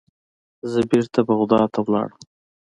[0.71, 2.21] زه بیرته بغداد ته لاړم.